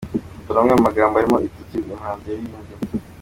Dore 0.45 0.57
amwe 0.61 0.73
mu 0.75 0.83
magambo 0.87 1.15
arimo 1.15 1.37
ibitutsi 1.39 1.73
uyu 1.75 1.89
muhanzi 1.91 2.25
yaririmbye:. 2.27 2.73